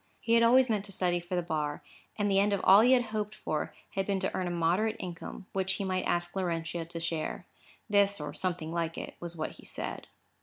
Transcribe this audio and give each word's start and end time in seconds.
He 0.19 0.33
had 0.33 0.41
always 0.41 0.67
meant 0.67 0.83
to 0.85 0.91
study 0.91 1.19
for 1.19 1.35
the 1.35 1.43
bar, 1.43 1.83
and 2.17 2.27
the 2.27 2.39
end 2.39 2.53
of 2.53 2.61
all 2.63 2.81
he 2.81 2.93
had 2.93 3.03
hoped 3.13 3.35
for 3.35 3.71
had 3.91 4.07
been 4.07 4.19
to 4.21 4.33
earn 4.33 4.47
a 4.47 4.49
moderate 4.49 4.95
income, 4.99 5.45
which 5.53 5.73
he 5.73 5.83
might 5.83 6.05
ask 6.07 6.35
Laurentia 6.35 6.85
to 6.85 6.99
share. 6.99 7.45
This, 7.87 8.19
or 8.19 8.33
something 8.33 8.71
like 8.71 8.97
it, 8.97 9.15
was 9.19 9.35
what 9.37 9.51
he 9.51 9.63
said. 9.63 10.07